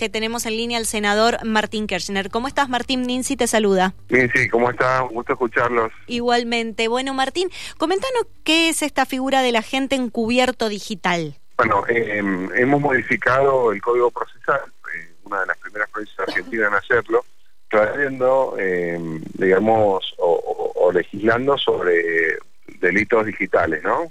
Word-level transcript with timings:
que 0.00 0.08
tenemos 0.08 0.46
en 0.46 0.56
línea 0.56 0.78
al 0.78 0.86
senador 0.86 1.44
Martín 1.44 1.86
Kirchner. 1.86 2.30
¿Cómo 2.30 2.48
estás, 2.48 2.70
Martín? 2.70 3.02
Ninsi 3.02 3.36
te 3.36 3.46
saluda. 3.46 3.92
Ninsi, 4.08 4.48
¿cómo 4.48 4.70
estás? 4.70 5.02
Un 5.02 5.08
gusto 5.10 5.34
escucharlos. 5.34 5.92
Igualmente. 6.06 6.88
Bueno, 6.88 7.12
Martín, 7.12 7.50
comentanos 7.76 8.26
qué 8.42 8.70
es 8.70 8.80
esta 8.80 9.04
figura 9.04 9.42
del 9.42 9.56
agente 9.56 9.96
encubierto 9.96 10.70
digital. 10.70 11.34
Bueno, 11.58 11.84
em, 11.86 12.48
hemos 12.54 12.80
modificado 12.80 13.72
el 13.72 13.82
código 13.82 14.10
procesal, 14.10 14.62
eh, 14.96 15.12
una 15.24 15.40
de 15.40 15.46
las 15.48 15.58
primeras 15.58 15.90
provincias 15.90 16.26
argentinas 16.26 16.68
en 16.68 16.78
hacerlo, 16.78 17.24
trayendo, 17.68 18.56
em, 18.58 19.20
digamos, 19.34 20.14
o, 20.16 20.90
legislando 20.94 21.58
sobre 21.58 22.38
delitos 22.80 23.26
digitales, 23.26 23.84
¿no? 23.84 24.10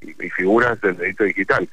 y 0.00 0.30
figuras 0.30 0.80
del 0.80 0.96
delito 0.96 1.24
digital. 1.24 1.68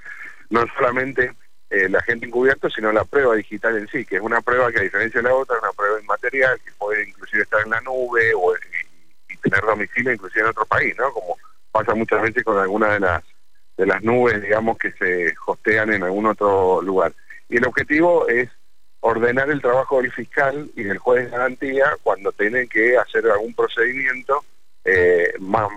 No 0.49 0.65
solamente 0.77 1.31
eh, 1.75 1.85
el 1.85 1.95
agente 1.95 2.25
encubierto, 2.25 2.69
sino 2.69 2.91
la 2.91 3.03
prueba 3.03 3.35
digital 3.35 3.77
en 3.77 3.87
sí, 3.87 4.05
que 4.05 4.17
es 4.17 4.21
una 4.21 4.41
prueba 4.41 4.71
que 4.71 4.79
a 4.79 4.83
diferencia 4.83 5.21
de 5.21 5.29
la 5.29 5.35
otra 5.35 5.57
es 5.57 5.63
una 5.63 5.71
prueba 5.73 5.99
inmaterial 5.99 6.59
que 6.63 6.71
puede 6.77 7.07
inclusive 7.07 7.43
estar 7.43 7.61
en 7.61 7.71
la 7.71 7.81
nube 7.81 8.33
o, 8.35 8.53
y, 8.55 9.33
y 9.33 9.37
tener 9.37 9.61
domicilio 9.61 10.13
inclusive 10.13 10.41
en 10.41 10.49
otro 10.49 10.65
país, 10.65 10.95
¿no? 10.97 11.11
Como 11.11 11.37
pasa 11.71 11.93
muchas 11.93 12.21
veces 12.21 12.43
con 12.43 12.57
alguna 12.57 12.93
de 12.93 12.99
las 12.99 13.23
de 13.77 13.85
las 13.85 14.01
nubes, 14.03 14.41
digamos, 14.41 14.77
que 14.77 14.91
se 14.93 15.35
hostean 15.45 15.91
en 15.91 16.03
algún 16.03 16.25
otro 16.25 16.81
lugar. 16.81 17.13
Y 17.49 17.57
el 17.57 17.67
objetivo 17.67 18.27
es 18.27 18.49
ordenar 19.01 19.49
el 19.49 19.61
trabajo 19.61 20.01
del 20.01 20.11
fiscal 20.11 20.71
y 20.75 20.83
del 20.83 20.97
juez 20.97 21.25
de 21.25 21.31
garantía 21.31 21.97
cuando 22.01 22.31
tienen 22.31 22.67
que 22.67 22.97
hacer 22.97 23.25
algún 23.27 23.53
procedimiento 23.53 24.43
eh, 24.83 25.33
más 25.39 25.67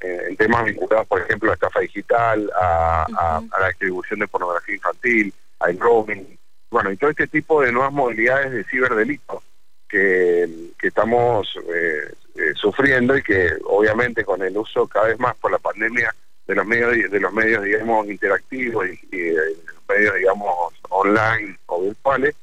eh, 0.00 0.26
en 0.28 0.36
temas 0.36 0.64
vinculados, 0.66 1.06
por 1.06 1.20
ejemplo, 1.20 1.50
a 1.50 1.54
estafa 1.54 1.80
digital, 1.80 2.50
a, 2.54 3.42
la 3.58 3.68
distribución 3.68 4.20
de 4.20 4.28
pornografía 4.28 4.74
infantil, 4.74 5.32
al 5.60 5.78
roaming, 5.78 6.38
bueno, 6.70 6.90
y 6.90 6.96
todo 6.96 7.10
este 7.10 7.26
tipo 7.26 7.62
de 7.62 7.72
nuevas 7.72 7.92
modalidades 7.92 8.52
de 8.52 8.64
ciberdelito 8.64 9.42
que, 9.88 10.48
que 10.78 10.88
estamos 10.88 11.56
eh, 11.72 12.52
sufriendo 12.54 13.16
y 13.16 13.22
que 13.22 13.52
obviamente 13.64 14.24
con 14.24 14.42
el 14.42 14.56
uso 14.56 14.86
cada 14.86 15.08
vez 15.08 15.18
más 15.18 15.36
por 15.36 15.50
la 15.50 15.58
pandemia 15.58 16.14
de 16.46 16.54
los 16.54 16.66
medios 16.66 17.10
de 17.10 17.20
los 17.20 17.32
medios 17.32 17.64
digamos 17.64 18.06
interactivos 18.08 18.86
y, 19.10 19.16
de 19.16 19.34
los 19.34 19.88
medios 19.88 20.14
digamos 20.16 20.74
online 20.90 21.56
o 21.66 21.82
virtuales 21.82 22.34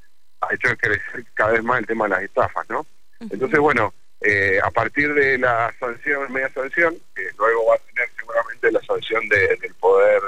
ha 0.42 0.54
hecho 0.54 0.76
crecer 0.78 1.26
cada 1.34 1.52
vez 1.52 1.64
más 1.64 1.80
el 1.80 1.88
tema 1.88 2.06
de 2.06 2.10
las 2.12 2.24
estafas 2.24 2.68
no 2.70 2.86
entonces 3.20 3.60
bueno 3.60 3.94
eh, 4.22 4.60
a 4.64 4.72
partir 4.72 5.14
de 5.14 5.38
la 5.38 5.74
sanción 5.80 6.32
media 6.32 6.50
sanción 6.50 6.96
que 7.16 7.24
luego 7.38 7.68
va 7.68 7.76
a 7.76 7.80
tener 7.80 8.10
seguramente 8.18 8.72
la 8.72 8.82
sanción 8.82 9.28
del 9.30 9.74
poder 9.80 10.22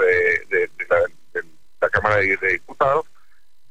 de, 0.49 0.69
la, 0.89 0.97
cámara 1.89 2.17
de, 2.17 2.37
diputados 2.37 3.05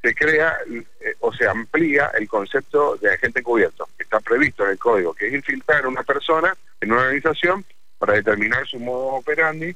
se 0.01 0.13
crea 0.13 0.57
eh, 0.71 1.15
o 1.19 1.33
se 1.33 1.47
amplía 1.47 2.11
el 2.17 2.27
concepto 2.27 2.95
de 2.97 3.13
agente 3.13 3.39
encubierto 3.39 3.89
que 3.97 4.03
está 4.03 4.19
previsto 4.19 4.63
en 4.65 4.71
el 4.71 4.77
código 4.77 5.13
que 5.13 5.27
es 5.27 5.33
infiltrar 5.33 5.85
a 5.85 5.87
una 5.87 6.03
persona 6.03 6.55
en 6.81 6.91
una 6.91 7.01
organización 7.01 7.65
para 7.97 8.13
determinar 8.13 8.67
su 8.67 8.79
modo 8.79 9.15
operandi 9.15 9.75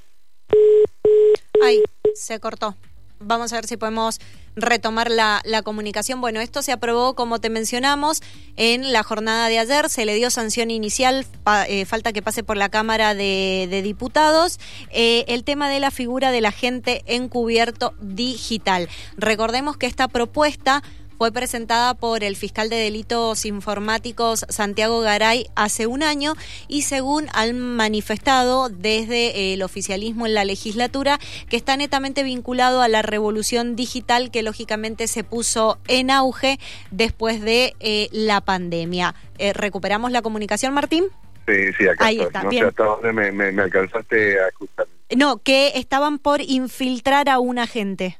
Ay, 1.61 1.83
se 2.13 2.39
cortó. 2.39 2.75
Vamos 3.21 3.51
a 3.51 3.57
ver 3.57 3.67
si 3.67 3.75
podemos 3.75 4.19
retomar 4.55 5.11
la, 5.11 5.41
comunicación. 5.63 6.21
Bueno, 6.21 6.39
esto 6.39 6.61
se 6.61 6.71
aprobó, 6.71 7.15
como 7.15 7.39
te 7.39 7.49
mencionamos, 7.49 8.21
en 8.55 8.93
la 8.93 9.03
jornada 9.03 9.47
de 9.47 9.59
ayer. 9.59 9.89
Se 9.89 10.05
le 10.05 10.15
dio 10.15 10.29
sanción 10.29 10.71
inicial, 10.71 11.25
eh, 11.67 11.85
falta 11.85 12.13
que 12.13 12.21
pase 12.21 12.43
por 12.43 12.57
la 12.57 12.69
Cámara 12.69 13.13
de, 13.13 13.81
Diputados. 13.83 14.59
Eh, 14.91 15.25
el 15.27 15.43
tema 15.43 15.69
de 15.69 15.79
la 15.79 15.91
figura 15.91 16.31
del 16.31 16.45
agente 16.45 17.03
encubierto 17.07 17.93
digital. 17.99 18.87
Recordemos 19.17 19.77
que 19.77 19.85
esta 19.85 20.07
propuesta 20.07 20.81
fue 21.19 21.33
presentada 21.33 21.95
por 21.95 22.23
el 22.23 22.37
fiscal 22.37 22.69
de 22.69 22.77
delitos 22.77 23.43
informáticos 23.43 24.45
Santiago 24.47 25.01
Garay 25.01 25.47
hace 25.53 25.85
un 25.85 26.01
año 26.01 26.35
y 26.69 26.83
según 26.83 27.27
han 27.33 27.59
manifestado 27.59 28.69
desde 28.69 29.53
el 29.53 29.61
oficialismo 29.61 30.27
en 30.27 30.33
la 30.33 30.45
legislatura 30.45 31.19
que 31.49 31.57
está 31.57 31.75
netamente 31.75 32.23
vinculado 32.23 32.81
a 32.81 32.87
la 32.87 33.01
revolución 33.01 33.75
digital 33.75 34.31
que 34.31 34.43
lógicamente 34.43 35.07
se 35.07 35.25
puso 35.25 35.77
en 35.89 36.09
auge 36.09 36.57
después 36.89 37.41
de 37.41 37.75
eh, 37.81 38.07
la 38.13 38.39
pandemia. 38.39 39.13
Eh, 39.39 39.51
¿Recuperamos 39.51 40.13
la 40.13 40.21
comunicación, 40.21 40.73
Martín? 40.73 41.03
Sí, 41.45 41.73
sí, 41.77 41.85
acá 41.85 42.05
Ahí 42.05 42.21
está, 42.21 42.43
no 42.43 42.51
sé 42.51 42.61
hasta 42.61 42.83
dónde 42.85 43.11
me, 43.11 43.51
me 43.51 43.61
alcanzaste 43.61 44.39
a 44.39 44.47
escuchar. 44.47 44.87
No, 45.17 45.39
que 45.39 45.73
estaban 45.75 46.17
por 46.17 46.39
infiltrar 46.39 47.27
a 47.27 47.39
un 47.39 47.59
agente. 47.59 48.19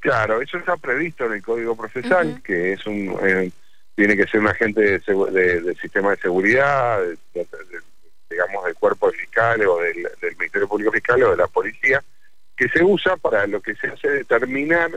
Claro, 0.00 0.40
eso 0.40 0.56
está 0.56 0.76
previsto 0.76 1.26
en 1.26 1.34
el 1.34 1.42
Código 1.42 1.76
Procesal, 1.76 2.42
que 2.42 2.72
es 2.72 2.86
un 2.86 3.16
eh, 3.22 3.50
tiene 3.94 4.16
que 4.16 4.26
ser 4.26 4.40
un 4.40 4.48
agente 4.48 4.80
de, 4.80 5.30
del 5.30 5.76
sistema 5.78 6.12
de 6.12 6.16
seguridad, 6.16 7.00
digamos 8.30 8.64
del 8.64 8.74
cuerpo 8.76 9.10
de 9.10 9.18
fiscales 9.18 9.66
o 9.66 9.78
del, 9.78 10.36
Ministerio 10.38 10.66
Público 10.66 10.90
Fiscal 10.90 11.22
o 11.22 11.30
de 11.32 11.36
la 11.36 11.48
policía, 11.48 12.02
que 12.56 12.68
se 12.70 12.82
usa 12.82 13.18
para 13.18 13.46
lo 13.46 13.60
que 13.60 13.74
se 13.74 13.88
hace 13.88 14.08
determinar 14.08 14.90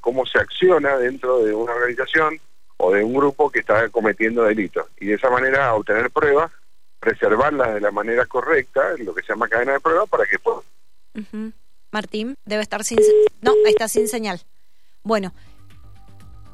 cómo 0.00 0.26
se 0.26 0.38
acciona 0.38 0.98
dentro 0.98 1.42
de 1.42 1.54
una 1.54 1.72
organización 1.72 2.38
o 2.76 2.92
de 2.92 3.02
un 3.02 3.14
grupo 3.14 3.50
que 3.50 3.60
está 3.60 3.88
cometiendo 3.88 4.42
delitos. 4.42 4.86
Y 5.00 5.06
de 5.06 5.14
esa 5.14 5.30
manera 5.30 5.72
obtener 5.72 6.10
pruebas, 6.10 6.52
preservarlas 7.00 7.72
de 7.72 7.80
la 7.80 7.92
manera 7.92 8.26
correcta, 8.26 8.94
lo 8.98 9.14
que 9.14 9.22
se 9.22 9.28
llama 9.28 9.48
cadena 9.48 9.72
de 9.72 9.80
pruebas, 9.80 10.08
para 10.10 10.26
que 10.26 10.38
puedan... 10.38 10.62
Martín 11.94 12.34
debe 12.44 12.60
estar 12.60 12.82
sin... 12.82 12.98
No, 13.40 13.52
está 13.66 13.86
sin 13.86 14.08
señal. 14.08 14.40
Bueno, 15.04 15.32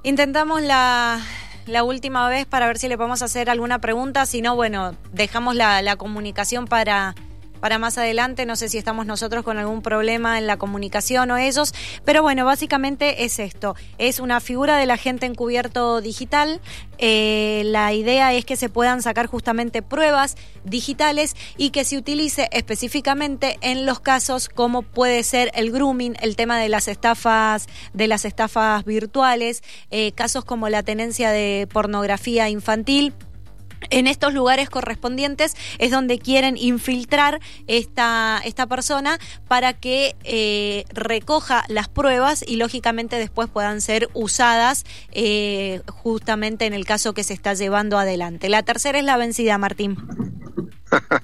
intentamos 0.03 0.61
la, 0.61 1.19
la 1.67 1.83
última 1.83 2.29
vez 2.29 2.45
para 2.45 2.67
ver 2.67 2.77
si 2.77 2.89
le 2.89 2.99
podemos 2.99 3.23
hacer 3.23 3.49
alguna 3.49 3.79
pregunta. 3.79 4.27
Si 4.27 4.43
no, 4.43 4.55
bueno, 4.55 4.95
dejamos 5.13 5.57
la, 5.57 5.81
la 5.81 5.97
comunicación 5.97 6.67
para 6.67 7.15
para 7.61 7.79
más 7.79 7.99
adelante. 7.99 8.47
No 8.47 8.57
sé 8.57 8.69
si 8.69 8.79
estamos 8.79 9.07
nosotros 9.07 9.45
con 9.45 9.59
algún 9.59 9.83
problema 9.83 10.39
en 10.39 10.47
la 10.47 10.57
comunicación 10.57 11.31
o 11.31 11.37
ellos, 11.37 11.73
pero 12.05 12.23
bueno, 12.23 12.45
básicamente 12.45 13.25
es 13.25 13.39
esto. 13.39 13.77
Es 13.99 14.21
una 14.21 14.41
figura 14.41 14.77
del 14.77 14.91
agente 14.91 15.27
encubierto 15.27 16.01
digital. 16.01 16.61
Eh, 16.99 17.63
la 17.67 17.93
idea 17.93 18.33
es 18.35 18.45
que 18.45 18.57
se 18.57 18.69
puedan 18.69 19.03
sacar 19.03 19.27
justamente 19.27 19.83
pruebas 19.83 20.37
digitales 20.65 21.35
y 21.57 21.71
que 21.71 21.85
se 21.85 21.97
utilice 21.97 22.49
específicamente 22.53 23.59
en 23.63 23.87
los 23.87 24.01
casos 24.01 24.49
como 24.49 24.83
puede 24.83 25.23
ser 25.23 25.51
el 25.55 25.71
grooming, 25.73 26.17
el 26.21 26.37
tema 26.37 26.59
de 26.59 26.69
las 26.69 26.89
estafas, 26.89 27.69
de 27.95 28.07
las 28.07 28.25
estafas 28.25 28.85
virtuales, 28.85 29.63
eh, 29.91 30.13
casos 30.13 30.45
como 30.45 30.69
la 30.69 30.83
tenencia 30.83 31.31
de 31.31 31.69
pornografía 31.73 32.49
infantil 32.49 33.15
en 33.89 34.07
estos 34.07 34.35
lugares 34.35 34.69
correspondientes 34.69 35.55
es 35.79 35.91
donde 35.91 36.19
quieren 36.19 36.57
infiltrar 36.57 37.41
esta, 37.67 38.41
esta 38.45 38.67
persona 38.67 39.19
para 39.49 39.73
que 39.73 40.17
eh, 40.25 40.85
recoja 40.93 41.65
las 41.69 41.89
pruebas 41.89 42.45
y 42.47 42.57
lógicamente 42.57 43.17
después 43.17 43.49
puedan 43.49 43.81
ser 43.81 44.09
usadas 44.13 44.85
eh, 45.13 45.81
justamente 45.89 46.67
en 46.67 46.75
el 46.75 46.85
caso 46.85 47.15
que 47.15 47.25
se 47.25 47.35
está 47.35 47.55
llevando 47.55 47.99
adelante. 47.99 48.49
La 48.49 48.63
tercera 48.63 48.99
es 48.99 49.05
la 49.05 49.17
vencida, 49.17 49.57
Martín. 49.59 49.97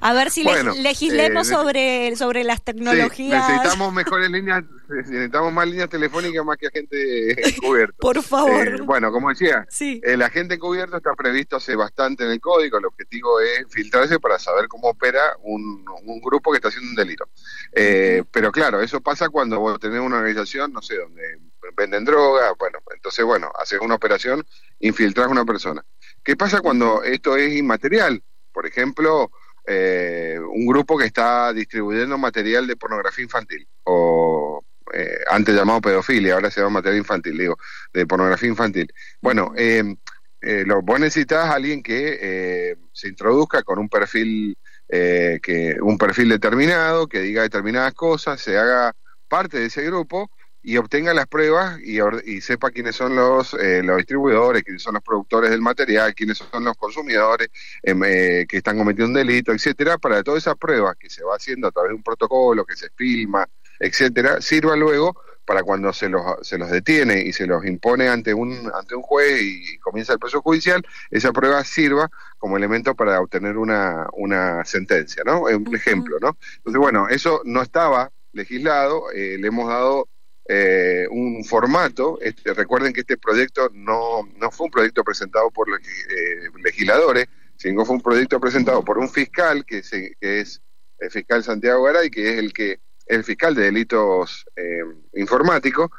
A 0.00 0.12
ver 0.14 0.30
si 0.30 0.44
legislemos 0.44 1.48
eh, 1.48 1.50
sobre, 1.50 2.16
sobre 2.16 2.44
las 2.44 2.62
tecnologías. 2.62 3.48
necesitamos 3.48 3.92
mejores 3.92 4.30
líneas, 4.30 4.64
necesitamos 4.88 5.52
más 5.52 5.68
líneas 5.68 5.88
telefónicas 5.88 6.44
más 6.44 6.56
que 6.56 6.68
agente 6.68 7.48
encubierto. 7.48 7.96
Por 8.00 8.22
favor. 8.22 8.68
Eh, 8.68 8.82
bueno, 8.82 9.12
como 9.12 9.28
decía, 9.28 9.66
el 10.02 10.22
agente 10.22 10.54
encubierto 10.54 10.96
está 10.96 11.14
previsto 11.14 11.56
hace 11.56 11.76
bastante 11.76 12.24
en 12.24 12.30
el 12.30 12.40
código. 12.40 12.78
El 12.78 12.86
objetivo 12.86 13.40
es 13.40 13.66
filtrarse 13.68 14.18
para 14.18 14.38
saber 14.38 14.68
cómo 14.68 14.88
opera 14.88 15.20
un, 15.42 15.84
grupo 16.22 16.50
que 16.50 16.56
está 16.56 16.68
haciendo 16.68 16.90
un 16.90 16.96
delito. 16.96 17.28
Eh, 17.72 18.24
pero 18.30 18.52
claro, 18.52 18.80
eso 18.80 19.00
pasa 19.00 19.28
cuando 19.28 19.58
vos 19.58 19.78
tenés 19.80 20.00
una 20.00 20.18
organización, 20.18 20.72
no 20.72 20.82
sé, 20.82 20.96
donde 20.96 21.38
venden 21.76 22.04
droga, 22.04 22.52
bueno, 22.58 22.78
entonces, 22.94 23.24
bueno, 23.24 23.50
haces 23.58 23.80
una 23.80 23.94
operación, 23.94 24.44
infiltras 24.80 25.26
a 25.26 25.30
una 25.30 25.44
persona. 25.44 25.84
¿Qué 26.22 26.36
pasa 26.36 26.60
cuando 26.60 27.02
esto 27.02 27.36
es 27.36 27.54
inmaterial? 27.54 28.22
Por 28.52 28.66
ejemplo, 28.66 29.30
eh, 29.66 30.38
un 30.38 30.66
grupo 30.66 30.98
que 30.98 31.06
está 31.06 31.52
distribuyendo 31.52 32.18
material 32.18 32.66
de 32.66 32.76
pornografía 32.76 33.24
infantil 33.24 33.66
o 33.84 34.64
eh, 34.92 35.18
antes 35.28 35.54
llamado 35.54 35.80
pedofilia, 35.80 36.34
ahora 36.34 36.50
se 36.50 36.60
llama 36.60 36.78
material 36.80 36.98
infantil, 36.98 37.38
digo, 37.38 37.56
de 37.92 38.06
pornografía 38.06 38.48
infantil. 38.48 38.92
Bueno, 39.20 39.52
eh, 39.56 39.94
eh 40.40 40.64
lo, 40.66 40.82
vos 40.82 40.98
necesitas 40.98 41.50
alguien 41.50 41.82
que 41.82 42.76
se 42.92 43.08
introduzca 43.08 43.62
con 43.62 43.78
un 43.78 43.88
perfil 43.88 44.56
que 44.88 45.76
un 45.80 45.98
perfil 45.98 46.30
determinado, 46.30 47.06
que 47.06 47.20
diga 47.20 47.42
determinadas 47.42 47.94
cosas, 47.94 48.40
se 48.40 48.58
haga 48.58 48.92
parte 49.28 49.60
de 49.60 49.66
ese 49.66 49.82
grupo 49.84 50.30
y 50.62 50.76
obtenga 50.76 51.14
las 51.14 51.26
pruebas 51.26 51.78
y, 51.82 51.98
y 52.24 52.40
sepa 52.40 52.70
quiénes 52.70 52.96
son 52.96 53.16
los, 53.16 53.54
eh, 53.54 53.82
los 53.82 53.96
distribuidores, 53.96 54.62
quiénes 54.62 54.82
son 54.82 54.94
los 54.94 55.02
productores 55.02 55.50
del 55.50 55.60
material, 55.60 56.14
quiénes 56.14 56.38
son 56.38 56.64
los 56.64 56.76
consumidores 56.76 57.48
em, 57.82 58.02
eh, 58.04 58.46
que 58.48 58.58
están 58.58 58.76
cometiendo 58.76 59.06
un 59.06 59.14
delito, 59.14 59.52
etcétera, 59.52 59.98
para 59.98 60.22
todas 60.22 60.42
esas 60.42 60.56
pruebas 60.56 60.96
que 60.98 61.08
se 61.08 61.24
va 61.24 61.36
haciendo 61.36 61.68
a 61.68 61.72
través 61.72 61.90
de 61.90 61.96
un 61.96 62.02
protocolo, 62.02 62.64
que 62.64 62.76
se 62.76 62.90
filma, 62.90 63.48
etcétera, 63.78 64.40
sirva 64.40 64.76
luego 64.76 65.16
para 65.46 65.62
cuando 65.62 65.92
se 65.92 66.08
los, 66.08 66.22
se 66.42 66.58
los 66.58 66.70
detiene 66.70 67.22
y 67.22 67.32
se 67.32 67.46
los 67.46 67.64
impone 67.64 68.08
ante 68.08 68.32
un, 68.34 68.70
ante 68.72 68.94
un 68.94 69.02
juez 69.02 69.42
y 69.42 69.78
comienza 69.78 70.12
el 70.12 70.18
proceso 70.18 70.42
judicial, 70.42 70.86
esa 71.10 71.32
prueba 71.32 71.64
sirva 71.64 72.08
como 72.38 72.56
elemento 72.56 72.94
para 72.94 73.20
obtener 73.20 73.56
una, 73.56 74.06
una 74.12 74.64
sentencia, 74.64 75.24
¿no? 75.24 75.42
Un 75.42 75.74
ejemplo, 75.74 76.18
¿no? 76.20 76.36
Entonces, 76.58 76.78
bueno, 76.78 77.08
eso 77.08 77.42
no 77.44 77.62
estaba 77.62 78.12
legislado, 78.32 79.10
eh, 79.10 79.38
le 79.40 79.48
hemos 79.48 79.68
dado 79.68 80.08
eh, 80.52 81.06
un 81.08 81.44
formato. 81.44 82.18
Este, 82.20 82.52
recuerden 82.52 82.92
que 82.92 83.02
este 83.02 83.16
proyecto 83.16 83.70
no, 83.72 84.28
no 84.36 84.50
fue 84.50 84.64
un 84.66 84.72
proyecto 84.72 85.04
presentado 85.04 85.48
por 85.52 85.68
los 85.68 85.78
eh, 85.78 86.50
legisladores, 86.64 87.28
sino 87.56 87.84
fue 87.84 87.94
un 87.94 88.02
proyecto 88.02 88.40
presentado 88.40 88.84
por 88.84 88.98
un 88.98 89.08
fiscal 89.08 89.64
que, 89.64 89.84
se, 89.84 90.16
que 90.20 90.40
es 90.40 90.60
el 90.98 91.08
fiscal 91.12 91.44
Santiago 91.44 91.84
Garay, 91.84 92.10
que 92.10 92.32
es 92.32 92.38
el 92.40 92.52
que 92.52 92.80
el 93.06 93.22
fiscal 93.22 93.54
de 93.54 93.62
delitos 93.62 94.44
eh, 94.56 94.82
informáticos, 95.14 95.90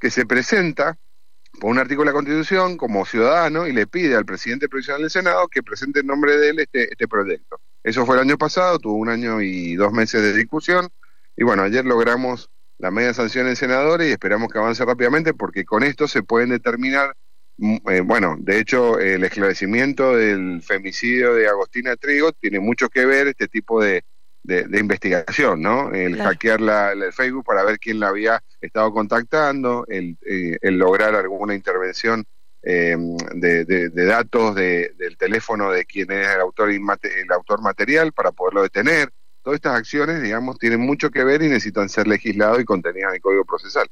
que 0.00 0.10
se 0.10 0.26
presenta 0.26 0.98
por 1.60 1.70
un 1.70 1.78
artículo 1.78 2.06
de 2.06 2.10
la 2.10 2.16
Constitución 2.16 2.76
como 2.76 3.06
ciudadano 3.06 3.68
y 3.68 3.72
le 3.72 3.86
pide 3.86 4.16
al 4.16 4.24
presidente 4.24 4.68
provisional 4.68 5.02
del 5.02 5.10
Senado 5.10 5.46
que 5.46 5.62
presente 5.62 6.00
en 6.00 6.08
nombre 6.08 6.36
de 6.38 6.48
él 6.48 6.58
este, 6.58 6.90
este 6.90 7.06
proyecto. 7.06 7.60
Eso 7.84 8.04
fue 8.04 8.16
el 8.16 8.22
año 8.22 8.36
pasado, 8.36 8.80
tuvo 8.80 8.94
un 8.94 9.10
año 9.10 9.40
y 9.40 9.76
dos 9.76 9.92
meses 9.92 10.22
de 10.22 10.32
discusión 10.32 10.88
y 11.36 11.44
bueno, 11.44 11.62
ayer 11.62 11.84
logramos 11.84 12.50
la 12.82 12.90
media 12.90 13.14
sanción 13.14 13.46
en 13.46 13.54
senadores 13.54 14.08
y 14.08 14.10
esperamos 14.10 14.52
que 14.52 14.58
avance 14.58 14.84
rápidamente 14.84 15.34
porque 15.34 15.64
con 15.64 15.84
esto 15.84 16.08
se 16.08 16.24
pueden 16.24 16.50
determinar, 16.50 17.14
mm, 17.56 17.76
eh, 17.88 18.00
bueno, 18.00 18.34
de 18.40 18.58
hecho 18.58 18.98
el 18.98 19.22
esclarecimiento 19.22 20.16
del 20.16 20.60
femicidio 20.62 21.34
de 21.34 21.46
Agostina 21.46 21.94
Trigo 21.94 22.32
tiene 22.32 22.58
mucho 22.58 22.88
que 22.88 23.06
ver 23.06 23.28
este 23.28 23.46
tipo 23.46 23.80
de, 23.80 24.02
de, 24.42 24.80
investigación, 24.80 25.62
¿no? 25.62 25.92
El 25.92 26.20
hackear 26.20 26.60
la, 26.60 26.90
el 26.90 27.12
Facebook 27.12 27.44
para 27.44 27.62
ver 27.62 27.78
quién 27.78 28.00
la 28.00 28.08
había 28.08 28.42
estado 28.60 28.92
contactando, 28.92 29.86
el, 29.88 30.18
eh, 30.26 30.58
el 30.60 30.76
lograr 30.76 31.14
alguna 31.14 31.54
intervención 31.54 32.24
eh, 32.64 32.96
de, 33.36 33.64
de, 33.64 34.04
datos 34.04 34.56
del 34.56 35.16
teléfono 35.16 35.70
de 35.70 35.84
quien 35.84 36.10
es 36.10 36.26
el 36.26 36.40
autor, 36.40 36.70
el 36.70 37.32
autor 37.32 37.62
material 37.62 38.12
para 38.12 38.32
poderlo 38.32 38.62
detener 38.62 39.08
todas 39.42 39.56
estas 39.56 39.74
acciones, 39.74 40.22
digamos, 40.22 40.58
tienen 40.58 40.80
mucho 40.80 41.10
que 41.10 41.24
ver 41.24 41.42
y 41.42 41.48
necesitan 41.48 41.88
ser 41.88 42.06
legislados 42.06 42.60
y 42.60 42.64
contenidas 42.64 43.10
en 43.10 43.16
el 43.16 43.20
Código 43.20 43.44
Procesal. 43.44 43.88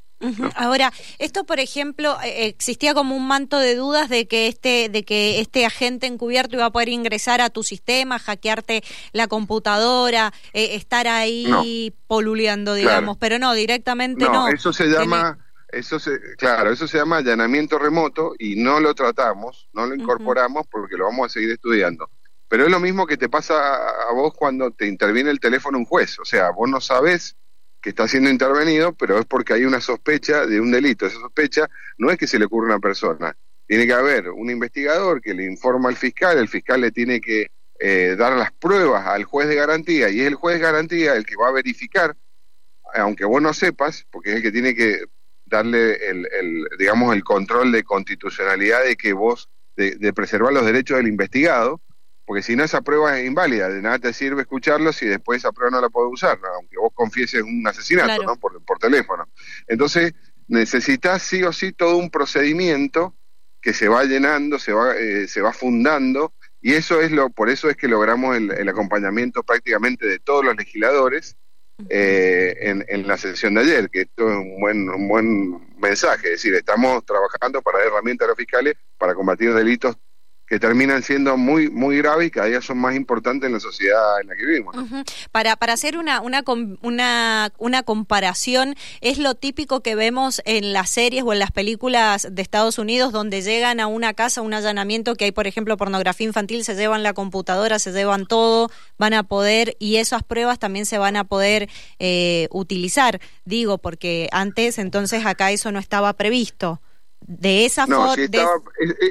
Ahora, 0.54 0.92
esto, 1.18 1.44
por 1.44 1.60
ejemplo, 1.60 2.16
eh, 2.22 2.46
existía 2.46 2.94
como 2.94 3.16
un 3.16 3.26
manto 3.26 3.58
de 3.58 3.74
dudas 3.74 4.08
de 4.08 4.28
que 4.28 4.46
este, 4.46 4.88
de 4.88 5.02
que 5.04 5.40
este 5.40 5.66
agente 5.66 6.06
encubierto 6.06 6.56
iba 6.56 6.66
a 6.66 6.70
poder 6.70 6.88
ingresar 6.88 7.40
a 7.40 7.50
tu 7.50 7.62
sistema, 7.62 8.18
hackearte 8.18 8.82
la 9.12 9.26
computadora, 9.26 10.32
eh, 10.52 10.74
estar 10.74 11.08
ahí 11.08 11.94
poluleando, 12.06 12.74
digamos, 12.74 13.16
pero 13.16 13.38
no, 13.38 13.52
directamente 13.54 14.24
no. 14.24 14.32
No, 14.32 14.48
eso 14.48 14.72
se 14.72 14.86
llama... 14.86 15.38
Eso 15.72 16.00
se, 16.00 16.18
claro, 16.36 16.72
eso 16.72 16.88
se 16.88 16.98
llama 16.98 17.18
allanamiento 17.18 17.78
remoto 17.78 18.34
y 18.36 18.56
no 18.56 18.80
lo 18.80 18.92
tratamos, 18.92 19.68
no 19.72 19.86
lo 19.86 19.94
incorporamos 19.94 20.66
porque 20.68 20.96
lo 20.96 21.04
vamos 21.04 21.26
a 21.26 21.28
seguir 21.28 21.52
estudiando. 21.52 22.10
Pero 22.50 22.64
es 22.64 22.70
lo 22.72 22.80
mismo 22.80 23.06
que 23.06 23.16
te 23.16 23.28
pasa 23.28 23.54
a 23.54 24.12
vos 24.12 24.34
cuando 24.34 24.72
te 24.72 24.88
interviene 24.88 25.30
el 25.30 25.38
teléfono 25.38 25.78
un 25.78 25.84
juez. 25.84 26.18
O 26.18 26.24
sea, 26.24 26.50
vos 26.50 26.68
no 26.68 26.80
sabés 26.80 27.36
que 27.80 27.90
está 27.90 28.08
siendo 28.08 28.28
intervenido, 28.28 28.92
pero 28.92 29.20
es 29.20 29.24
porque 29.24 29.52
hay 29.52 29.64
una 29.64 29.80
sospecha 29.80 30.46
de 30.46 30.60
un 30.60 30.72
delito. 30.72 31.06
Esa 31.06 31.20
sospecha 31.20 31.70
no 31.96 32.10
es 32.10 32.18
que 32.18 32.26
se 32.26 32.40
le 32.40 32.46
ocurra 32.46 32.66
a 32.66 32.74
una 32.74 32.80
persona. 32.80 33.36
Tiene 33.68 33.86
que 33.86 33.92
haber 33.92 34.30
un 34.30 34.50
investigador 34.50 35.20
que 35.20 35.32
le 35.32 35.44
informa 35.44 35.90
al 35.90 35.96
fiscal, 35.96 36.38
el 36.38 36.48
fiscal 36.48 36.80
le 36.80 36.90
tiene 36.90 37.20
que 37.20 37.46
eh, 37.78 38.16
dar 38.18 38.32
las 38.32 38.50
pruebas 38.50 39.06
al 39.06 39.22
juez 39.22 39.46
de 39.46 39.54
garantía 39.54 40.10
y 40.10 40.20
es 40.20 40.26
el 40.26 40.34
juez 40.34 40.56
de 40.56 40.62
garantía 40.62 41.14
el 41.14 41.24
que 41.24 41.36
va 41.36 41.50
a 41.50 41.52
verificar, 41.52 42.16
aunque 42.94 43.26
vos 43.26 43.40
no 43.40 43.54
sepas, 43.54 44.08
porque 44.10 44.30
es 44.30 44.36
el 44.36 44.42
que 44.42 44.50
tiene 44.50 44.74
que 44.74 45.04
darle 45.44 45.94
el, 46.04 46.26
el 46.32 46.66
digamos, 46.80 47.14
el 47.14 47.22
control 47.22 47.70
de 47.70 47.84
constitucionalidad 47.84 48.82
de 48.82 48.96
que 48.96 49.12
vos, 49.12 49.48
de, 49.76 49.94
de 49.94 50.12
preservar 50.12 50.52
los 50.52 50.66
derechos 50.66 50.96
del 50.96 51.06
investigado, 51.06 51.80
porque 52.30 52.44
si 52.44 52.54
no 52.54 52.62
esa 52.62 52.80
prueba 52.80 53.18
es 53.18 53.26
inválida, 53.26 53.68
de 53.68 53.82
nada 53.82 53.98
te 53.98 54.12
sirve 54.12 54.42
escucharlo 54.42 54.92
si 54.92 55.04
después 55.04 55.38
esa 55.38 55.50
prueba 55.50 55.72
no 55.72 55.80
la 55.80 55.88
puedo 55.88 56.08
usar, 56.10 56.38
aunque 56.54 56.76
vos 56.78 56.92
confieses 56.94 57.42
un 57.42 57.66
asesinato 57.66 58.22
¿no? 58.22 58.36
por, 58.36 58.64
por 58.64 58.78
teléfono. 58.78 59.28
Entonces 59.66 60.14
necesitas 60.46 61.24
sí 61.24 61.42
o 61.42 61.52
sí 61.52 61.72
todo 61.72 61.96
un 61.96 62.08
procedimiento 62.08 63.16
que 63.60 63.74
se 63.74 63.88
va 63.88 64.04
llenando, 64.04 64.60
se 64.60 64.72
va, 64.72 64.96
eh, 64.96 65.26
se 65.26 65.40
va 65.40 65.52
fundando, 65.52 66.32
y 66.60 66.74
eso 66.74 67.00
es 67.00 67.10
lo, 67.10 67.30
por 67.30 67.50
eso 67.50 67.68
es 67.68 67.76
que 67.76 67.88
logramos 67.88 68.36
el, 68.36 68.68
acompañamiento 68.68 69.42
prácticamente 69.42 70.06
de 70.06 70.20
todos 70.20 70.44
los 70.44 70.56
legisladores 70.56 71.36
eh, 71.88 72.54
en, 72.60 72.84
en, 72.86 73.08
la 73.08 73.16
sesión 73.16 73.54
de 73.54 73.62
ayer, 73.62 73.90
que 73.90 74.02
esto 74.02 74.30
es 74.30 74.36
un 74.36 74.60
buen, 74.60 74.88
un 74.88 75.08
buen 75.08 75.76
mensaje, 75.80 76.28
es 76.28 76.32
decir, 76.34 76.54
estamos 76.54 77.04
trabajando 77.04 77.60
para 77.60 77.78
dar 77.78 77.88
herramientas 77.88 78.26
a 78.26 78.28
los 78.28 78.36
fiscales 78.36 78.76
para 78.96 79.16
combatir 79.16 79.52
delitos 79.52 79.96
que 80.50 80.58
terminan 80.58 81.04
siendo 81.04 81.36
muy 81.36 81.70
muy 81.70 81.98
graves 81.98 82.26
y 82.26 82.30
cada 82.32 82.48
día 82.48 82.60
son 82.60 82.76
más 82.76 82.96
importantes 82.96 83.46
en 83.46 83.52
la 83.52 83.60
sociedad 83.60 84.20
en 84.20 84.26
la 84.26 84.34
que 84.34 84.44
vivimos. 84.44 84.74
Para 85.30 85.54
para 85.54 85.74
hacer 85.74 85.96
una 85.96 86.20
una 86.20 86.42
una 86.82 87.52
una 87.56 87.82
comparación 87.84 88.74
es 89.00 89.18
lo 89.18 89.36
típico 89.36 89.80
que 89.80 89.94
vemos 89.94 90.42
en 90.46 90.72
las 90.72 90.90
series 90.90 91.22
o 91.22 91.32
en 91.32 91.38
las 91.38 91.52
películas 91.52 92.26
de 92.32 92.42
Estados 92.42 92.80
Unidos 92.80 93.12
donde 93.12 93.42
llegan 93.42 93.78
a 93.78 93.86
una 93.86 94.12
casa 94.12 94.42
un 94.42 94.52
allanamiento 94.52 95.14
que 95.14 95.26
hay 95.26 95.32
por 95.32 95.46
ejemplo 95.46 95.76
pornografía 95.76 96.26
infantil 96.26 96.64
se 96.64 96.74
llevan 96.74 97.04
la 97.04 97.12
computadora 97.12 97.78
se 97.78 97.92
llevan 97.92 98.26
todo 98.26 98.72
van 98.98 99.14
a 99.14 99.22
poder 99.22 99.76
y 99.78 99.96
esas 99.96 100.24
pruebas 100.24 100.58
también 100.58 100.84
se 100.84 100.98
van 100.98 101.14
a 101.14 101.22
poder 101.22 101.68
eh, 102.00 102.48
utilizar 102.50 103.20
digo 103.44 103.78
porque 103.78 104.28
antes 104.32 104.78
entonces 104.78 105.24
acá 105.26 105.52
eso 105.52 105.70
no 105.70 105.78
estaba 105.78 106.12
previsto 106.14 106.80
de 107.30 107.64
esa 107.64 107.86
forma. 107.86 108.14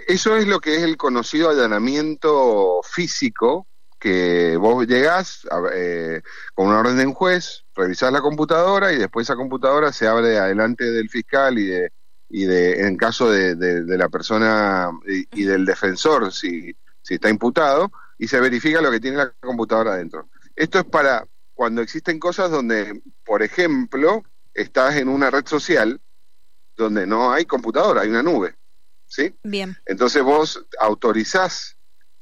Eso 0.08 0.36
es 0.36 0.46
lo 0.48 0.60
que 0.60 0.76
es 0.76 0.84
el 0.84 0.98
conocido 0.98 1.50
allanamiento 1.50 2.82
físico, 2.84 3.66
que 3.98 4.58
vos 4.58 4.86
llegás 4.86 5.48
eh, 5.74 6.22
con 6.54 6.68
una 6.68 6.80
orden 6.80 6.98
de 6.98 7.06
un 7.06 7.14
juez, 7.14 7.64
revisás 7.76 8.12
la 8.12 8.22
computadora 8.22 8.92
y 8.92 8.98
después 8.98 9.26
esa 9.26 9.38
computadora 9.38 9.94
se 9.94 10.08
abre 10.08 10.38
adelante 10.38 10.92
del 10.92 11.10
fiscal 11.10 11.58
y 11.60 11.66
de, 11.66 11.92
y 12.30 12.44
de 12.46 12.88
en 12.88 12.98
caso 12.98 13.32
de, 13.32 13.56
de, 13.56 13.98
la 13.98 14.10
persona 14.10 14.92
y, 15.06 15.44
del 15.44 15.66
defensor, 15.66 16.34
si, 16.34 16.76
si 17.02 17.14
está 17.14 17.30
imputado, 17.30 17.90
y 18.18 18.28
se 18.28 18.42
verifica 18.42 18.82
lo 18.82 18.92
que 18.92 19.00
tiene 19.00 19.18
la 19.18 19.32
computadora 19.40 19.94
adentro. 19.94 20.30
Esto 20.56 20.80
es 20.80 20.86
para 20.86 21.26
cuando 21.54 21.82
existen 21.82 22.20
cosas 22.20 22.52
donde, 22.52 23.02
por 23.26 23.44
ejemplo, 23.44 24.24
estás 24.54 24.98
en 24.98 25.08
una 25.08 25.32
red 25.32 25.46
social 25.46 26.02
donde 26.84 27.06
no 27.06 27.32
hay 27.32 27.46
computadora, 27.46 28.02
hay 28.02 28.10
una 28.10 28.24
nube. 28.24 28.56
¿Sí? 29.06 29.36
Bien. 29.44 29.76
Entonces 29.86 30.22
vos 30.24 30.64
autorizás 30.80 31.78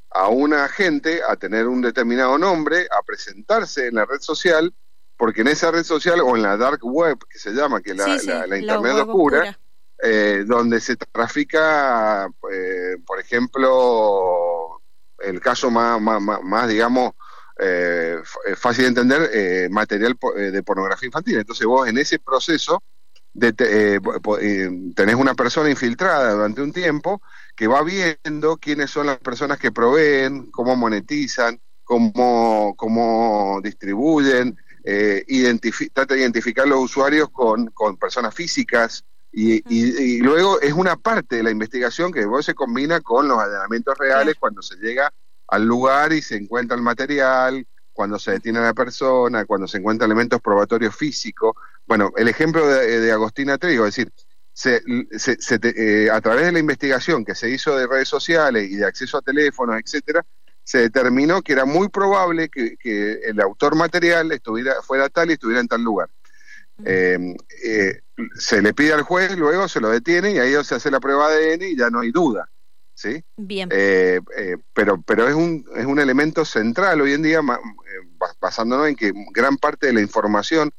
a 0.10 0.30
un 0.30 0.54
agente 0.54 1.22
a 1.28 1.36
tener 1.36 1.68
un 1.68 1.82
determinado 1.82 2.38
nombre, 2.38 2.88
a 2.98 3.04
presentarse 3.04 3.88
en 3.88 3.96
la 3.96 4.06
red 4.06 4.20
social, 4.22 4.74
porque 5.18 5.42
en 5.42 5.50
esa 5.50 5.70
red 5.70 5.84
social 5.84 6.22
o 6.22 6.36
en 6.36 6.44
la 6.44 6.56
dark 6.56 6.80
web, 6.84 7.18
que 7.30 7.40
se 7.40 7.52
llama, 7.52 7.82
que 7.82 7.94
la, 7.94 8.08
la, 8.48 8.58
internet 8.58 8.94
oscura, 8.94 9.58
Eh, 10.00 10.44
donde 10.46 10.80
se 10.80 10.96
trafica, 10.96 12.30
eh, 12.52 12.98
por 13.04 13.20
ejemplo, 13.20 14.80
el 15.18 15.40
caso 15.42 15.72
más, 15.72 16.00
más, 16.00 16.22
más 16.22 16.68
digamos, 16.68 17.14
eh, 17.60 18.22
fácil 18.56 18.84
de 18.84 18.90
entender, 18.90 19.30
eh, 19.34 19.68
material 19.72 20.16
eh, 20.36 20.52
de 20.52 20.64
pornografía 20.64 21.08
infantil. 21.08 21.40
Entonces 21.40 21.66
vos 21.66 21.88
en 21.88 21.98
ese 21.98 22.20
proceso 22.20 22.84
de, 23.38 23.54
eh, 23.60 24.00
eh, 24.42 24.70
tenés 24.96 25.16
una 25.16 25.36
persona 25.36 25.70
infiltrada 25.70 26.34
durante 26.34 26.62
un 26.62 26.74
tiempo 26.74 27.22
que 27.56 27.68
va 27.68 27.84
viendo 27.84 28.58
quiénes 28.58 28.90
son 28.90 29.06
las 29.06 29.20
personas 29.20 29.60
que 29.60 29.72
proveen, 29.72 30.50
cómo 30.50 30.76
monetizan, 30.76 31.60
cómo, 31.84 32.74
cómo 32.76 33.62
distribuyen, 33.64 34.58
eh, 34.84 35.24
trata 35.94 36.16
de 36.16 36.22
identificar 36.22 36.68
los 36.68 36.80
usuarios 36.80 37.30
con, 37.30 37.68
con 37.68 37.98
personas 37.98 38.34
físicas 38.34 39.06
y, 39.32 39.62
y, 39.70 40.20
luego 40.20 40.60
es 40.62 40.74
una 40.74 40.96
parte 40.96 41.36
de 41.36 41.44
la 41.44 41.52
investigación 41.52 42.12
que 42.12 42.22
después 42.22 42.44
se 42.44 42.56
combina 42.56 43.02
con 43.02 43.28
los 43.28 43.38
allanamientos 43.38 43.96
reales 44.00 44.36
cuando 44.40 44.64
se 44.64 44.78
llega 44.78 45.14
al 45.48 45.64
lugar 45.64 46.12
y 46.12 46.24
se 46.24 46.38
encuentra 46.38 46.76
el 46.76 46.82
material, 46.82 47.68
cuando 47.98 48.20
se 48.20 48.34
detiene 48.34 48.60
a 48.60 48.62
la 48.62 48.74
persona, 48.76 49.46
cuando 49.46 49.68
se 49.68 49.80
encuentran 49.80 50.08
elementos 50.12 50.40
probatorios 50.40 50.96
físicos. 50.96 51.56
Bueno, 51.88 52.12
el 52.16 52.28
ejemplo 52.28 52.68
de, 52.68 53.12
Agostina 53.12 53.58
Trigo, 53.58 53.88
es 53.88 53.96
decir, 53.96 54.14
se, 54.54 54.84
eh, 54.86 56.08
a 56.12 56.22
través 56.22 56.46
de 56.46 56.52
la 56.52 56.60
investigación 56.60 57.26
que 57.26 57.34
se 57.34 57.50
hizo 57.50 57.76
de 57.76 57.88
redes 57.88 58.08
sociales 58.08 58.70
y 58.70 58.76
de 58.76 58.86
acceso 58.86 59.18
a 59.18 59.24
teléfonos, 59.24 59.82
etcétera, 59.84 60.24
se 60.64 60.78
determinó 60.78 61.42
que 61.42 61.54
era 61.54 61.66
muy 61.66 61.90
probable 61.90 62.50
que, 62.50 62.78
el 63.26 63.42
autor 63.42 63.76
material 63.76 64.32
estuviera 64.32 64.76
fuera 64.84 65.10
tal 65.10 65.32
y 65.32 65.34
estuviera 65.34 65.60
en 65.60 65.68
tal 65.68 65.82
lugar. 65.82 66.08
Eh, 66.86 67.18
eh, 67.64 68.02
se 68.38 68.62
le 68.62 68.76
pide 68.76 68.94
al 68.94 69.02
juez, 69.02 69.36
luego 69.36 69.68
se 69.68 69.82
lo 69.82 69.90
detiene 69.90 70.34
y 70.34 70.38
ahí 70.38 70.54
se 70.64 70.76
hace 70.76 70.92
la 70.92 71.00
prueba 71.00 71.32
de 71.32 71.54
ADN 71.54 71.64
y 71.64 71.76
ya 71.76 71.90
no 71.90 72.02
hay 72.02 72.12
duda. 72.12 72.48
¿Sí? 72.98 73.24
Bien. 73.38 73.70
Eh, 73.72 74.20
eh, 74.36 74.58
pero 74.74 75.02
pero 75.02 75.28
es, 75.28 75.36
un, 75.36 75.64
es 75.76 75.86
un 75.86 76.00
elemento 76.00 76.44
central 76.44 77.00
hoy 77.00 77.14
en 77.14 77.22
día, 77.22 77.40
eh, 77.40 78.28
basándonos 78.42 78.88
en 78.88 78.96
que 78.96 79.14
gran 79.32 79.58
parte 79.58 79.88
de 79.88 79.94
la 79.94 80.02
información 80.02 80.72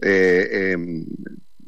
em, 0.00 1.04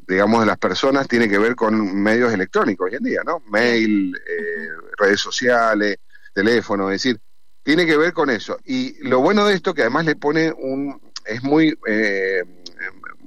digamos, 0.07 0.41
de 0.41 0.45
las 0.45 0.57
personas 0.57 1.07
tiene 1.07 1.29
que 1.29 1.37
ver 1.37 1.55
con 1.55 1.95
medios 2.01 2.33
electrónicos 2.33 2.89
hoy 2.89 2.97
en 2.97 3.03
día, 3.03 3.21
¿no? 3.25 3.41
Mail, 3.47 4.13
eh, 4.15 4.67
redes 4.97 5.21
sociales, 5.21 5.97
teléfono, 6.33 6.89
es 6.89 7.01
decir, 7.01 7.21
tiene 7.63 7.85
que 7.85 7.95
ver 7.95 8.11
con 8.11 8.29
eso. 8.29 8.57
Y 8.65 9.01
lo 9.07 9.21
bueno 9.21 9.45
de 9.45 9.53
esto, 9.53 9.73
que 9.73 9.81
además 9.81 10.05
le 10.05 10.15
pone 10.15 10.51
un, 10.51 10.99
es 11.25 11.41
muy, 11.43 11.77
eh, 11.87 12.43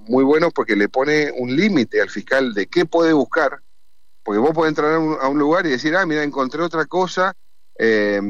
muy 0.07 0.25
bueno 0.25 0.51
porque 0.51 0.77
le 0.77 0.89
pone 0.89 1.31
un 1.35 1.55
límite 1.55 2.03
al 2.03 2.11
fiscal 2.11 2.53
de 2.53 2.67
qué 2.67 2.85
puede 2.85 3.13
buscar, 3.13 3.61
porque 4.25 4.39
vos 4.39 4.53
podés 4.53 4.71
entrar 4.71 4.95
a 4.95 5.29
un, 5.29 5.39
lugar 5.39 5.67
y 5.67 5.71
decir, 5.71 5.97
ah, 5.97 6.07
mira, 6.07 6.23
encontré 6.23 6.63
otra 6.63 6.87
cosa 6.87 7.35
eh, 7.79 8.21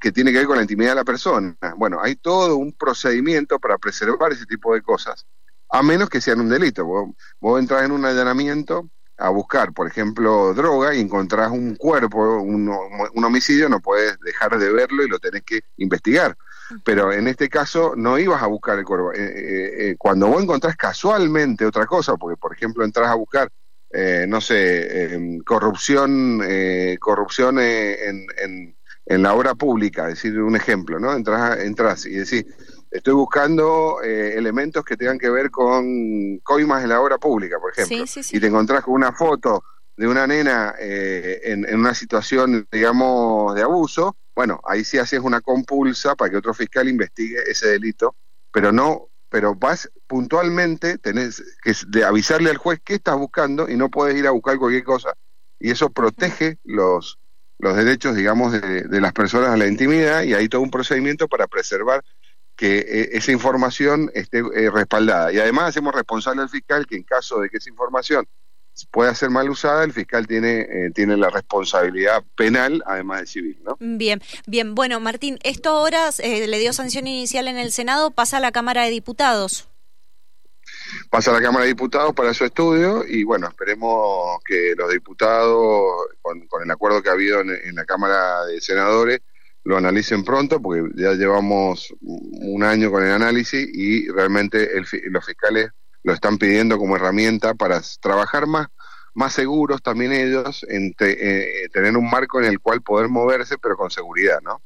que 0.00 0.12
tiene 0.12 0.32
que 0.32 0.38
ver 0.38 0.46
con 0.46 0.56
la 0.56 0.62
intimidad 0.62 0.90
de 0.90 0.96
la 0.96 1.04
persona. 1.04 1.56
Bueno, 1.76 1.98
hay 2.00 2.16
todo 2.16 2.56
un 2.56 2.72
procedimiento 2.72 3.58
para 3.58 3.78
preservar 3.78 4.32
ese 4.32 4.46
tipo 4.46 4.74
de 4.74 4.82
cosas, 4.82 5.26
a 5.70 5.82
menos 5.82 6.08
que 6.08 6.20
sean 6.20 6.40
un 6.40 6.48
delito. 6.48 6.84
Vos, 6.84 7.10
vos 7.40 7.58
entras 7.58 7.84
en 7.84 7.92
un 7.92 8.04
allanamiento 8.04 8.90
a 9.16 9.30
buscar, 9.30 9.72
por 9.72 9.88
ejemplo, 9.88 10.54
droga 10.54 10.94
y 10.94 11.00
encontrás 11.00 11.50
un 11.50 11.74
cuerpo, 11.74 12.40
un, 12.40 12.68
un 12.68 13.24
homicidio, 13.24 13.68
no 13.68 13.80
puedes 13.80 14.20
dejar 14.20 14.58
de 14.58 14.70
verlo 14.70 15.02
y 15.02 15.08
lo 15.08 15.18
tenés 15.18 15.42
que 15.42 15.62
investigar 15.78 16.36
pero 16.84 17.12
en 17.12 17.28
este 17.28 17.48
caso 17.48 17.94
no 17.96 18.18
ibas 18.18 18.42
a 18.42 18.46
buscar 18.46 18.78
el 18.78 18.84
cuerpo. 18.84 19.12
Eh, 19.12 19.18
eh, 19.18 19.90
eh, 19.90 19.96
cuando 19.98 20.28
vos 20.28 20.42
encontrás 20.42 20.76
casualmente 20.76 21.64
otra 21.64 21.86
cosa, 21.86 22.16
porque 22.16 22.36
por 22.36 22.52
ejemplo 22.54 22.84
entras 22.84 23.08
a 23.08 23.14
buscar, 23.14 23.50
no 23.92 24.40
sé, 24.40 25.14
em, 25.14 25.38
corrupción, 25.40 26.40
corrupción 27.00 27.58
en, 27.58 28.26
en, 28.36 28.76
en, 29.06 29.22
la 29.22 29.34
obra 29.34 29.54
pública, 29.54 30.06
decir 30.06 30.38
un 30.40 30.56
ejemplo, 30.56 30.98
¿no? 30.98 31.14
Entras, 31.14 31.58
entras 31.60 32.06
y 32.06 32.14
decís, 32.14 32.44
estoy 32.90 33.14
buscando 33.14 34.02
elementos 34.02 34.84
que 34.84 34.96
tengan 34.96 35.18
que 35.18 35.30
ver 35.30 35.50
con 35.50 36.38
coimas 36.40 36.82
en 36.82 36.90
la 36.90 37.00
obra 37.00 37.18
pública, 37.18 37.58
por 37.58 37.72
ejemplo, 37.72 38.04
y 38.30 38.40
te 38.40 38.46
encontrás 38.46 38.84
con 38.84 38.94
una 38.94 39.12
foto 39.12 39.64
de 39.96 40.06
una 40.06 40.26
nena 40.26 40.74
en, 40.78 41.66
en 41.66 41.80
una 41.80 41.94
situación, 41.94 42.68
digamos, 42.70 43.54
de 43.54 43.62
abuso, 43.62 44.16
bueno, 44.38 44.60
ahí 44.64 44.84
sí 44.84 44.98
haces 44.98 45.18
una 45.18 45.40
compulsa 45.40 46.14
para 46.14 46.30
que 46.30 46.36
otro 46.36 46.54
fiscal 46.54 46.88
investigue 46.88 47.38
ese 47.48 47.70
delito, 47.70 48.14
pero 48.52 48.70
no, 48.70 49.08
pero 49.28 49.56
vas 49.56 49.90
puntualmente, 50.08 50.98
tenés 50.98 51.42
que 51.62 51.72
de 51.86 52.04
avisarle 52.04 52.50
al 52.50 52.56
juez 52.56 52.80
qué 52.82 52.94
estás 52.94 53.16
buscando 53.16 53.68
y 53.68 53.76
no 53.76 53.90
puedes 53.90 54.16
ir 54.16 54.26
a 54.26 54.32
buscar 54.32 54.58
cualquier 54.58 54.82
cosa. 54.82 55.14
Y 55.60 55.70
eso 55.70 55.90
protege 55.90 56.58
los, 56.64 57.18
los 57.58 57.76
derechos, 57.76 58.16
digamos, 58.16 58.52
de, 58.52 59.00
las 59.00 59.12
personas 59.12 59.50
a 59.50 59.56
la 59.56 59.66
intimidad 59.66 60.22
y 60.22 60.34
hay 60.34 60.48
todo 60.48 60.62
un 60.62 60.70
procedimiento 60.70 61.28
para 61.28 61.46
preservar 61.46 62.02
que 62.56 62.78
eh, 62.78 63.10
esa 63.12 63.30
información 63.32 64.10
esté 64.14 64.38
eh, 64.38 64.70
respaldada. 64.70 65.32
Y 65.32 65.38
además 65.38 65.68
hacemos 65.68 65.94
responsable 65.94 66.42
al 66.42 66.48
fiscal 66.48 66.86
que 66.86 66.96
en 66.96 67.04
caso 67.04 67.40
de 67.40 67.50
que 67.50 67.58
esa 67.58 67.70
información 67.70 68.26
pueda 68.90 69.14
ser 69.14 69.30
mal 69.30 69.50
usada, 69.50 69.84
el 69.84 69.92
fiscal 69.92 70.26
tiene, 70.26 70.60
eh, 70.60 70.90
tiene 70.94 71.16
la 71.16 71.30
responsabilidad 71.30 72.22
penal, 72.36 72.82
además 72.86 73.20
de 73.20 73.26
civil. 73.26 73.58
¿no? 73.64 73.76
Bien, 73.80 74.22
bien. 74.46 74.74
Bueno, 74.74 75.00
Martín, 75.00 75.38
esto 75.42 75.70
ahora 75.70 76.10
le 76.18 76.58
dio 76.58 76.72
sanción 76.72 77.06
inicial 77.06 77.48
en 77.48 77.58
el 77.58 77.72
Senado, 77.72 78.12
pasa 78.12 78.38
a 78.38 78.40
la 78.40 78.52
Cámara 78.52 78.84
de 78.84 78.90
Diputados. 78.90 79.67
Pasa 81.10 81.30
a 81.30 81.34
la 81.34 81.40
Cámara 81.40 81.64
de 81.64 81.70
Diputados 81.70 82.12
para 82.12 82.34
su 82.34 82.44
estudio 82.44 83.02
y 83.06 83.24
bueno, 83.24 83.48
esperemos 83.48 84.42
que 84.44 84.74
los 84.76 84.92
diputados, 84.92 86.08
con, 86.20 86.42
el 86.62 86.70
acuerdo 86.70 87.02
que 87.02 87.08
ha 87.08 87.12
habido 87.12 87.40
en, 87.40 87.74
la 87.74 87.86
Cámara 87.86 88.44
de 88.44 88.60
Senadores, 88.60 89.20
lo 89.64 89.78
analicen 89.78 90.22
pronto, 90.22 90.60
porque 90.60 90.82
ya 90.96 91.12
llevamos 91.12 91.94
un 92.00 92.62
año 92.62 92.90
con 92.90 93.04
el 93.04 93.12
análisis 93.12 93.68
y 93.72 94.08
realmente 94.08 94.70
los 95.10 95.24
fiscales 95.24 95.70
lo 96.02 96.12
están 96.12 96.36
pidiendo 96.36 96.76
como 96.76 96.96
herramienta 96.96 97.54
para 97.54 97.80
trabajar 98.00 98.46
más, 98.46 98.68
más 99.18 99.32
seguros 99.32 99.82
también 99.82 100.12
ellos, 100.12 100.64
en 100.68 100.94
eh, 101.00 101.68
tener 101.72 101.96
un 101.96 102.08
marco 102.08 102.38
en 102.38 102.46
el 102.46 102.60
cual 102.60 102.82
poder 102.82 103.08
moverse, 103.08 103.58
pero 103.58 103.76
con 103.76 103.90
seguridad, 103.90 104.38
¿no? 104.42 104.62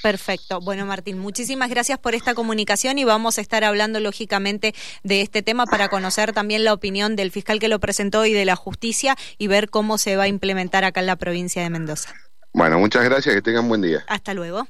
perfecto. 0.00 0.60
Bueno, 0.60 0.86
Martín, 0.86 1.18
muchísimas 1.18 1.68
gracias 1.68 1.98
por 1.98 2.14
esta 2.14 2.34
comunicación 2.34 2.98
y 2.98 3.04
vamos 3.04 3.38
a 3.38 3.40
estar 3.40 3.64
hablando 3.64 3.98
lógicamente 3.98 4.76
de 5.02 5.22
este 5.22 5.42
tema 5.42 5.66
para 5.66 5.88
conocer 5.88 6.32
también 6.32 6.62
la 6.62 6.72
opinión 6.72 7.16
del 7.16 7.32
fiscal 7.32 7.58
que 7.58 7.66
lo 7.66 7.80
presentó 7.80 8.24
y 8.26 8.32
de 8.32 8.44
la 8.44 8.54
justicia 8.54 9.16
y 9.38 9.48
ver 9.48 9.70
cómo 9.70 9.98
se 9.98 10.16
va 10.16 10.24
a 10.24 10.28
implementar 10.28 10.84
acá 10.84 11.00
en 11.00 11.06
la 11.06 11.16
provincia 11.16 11.62
de 11.62 11.70
Mendoza. 11.70 12.14
Bueno, 12.52 12.78
muchas 12.78 13.04
gracias, 13.04 13.34
que 13.34 13.42
tengan 13.42 13.68
buen 13.68 13.82
día. 13.82 14.04
Hasta 14.06 14.34
luego. 14.34 14.68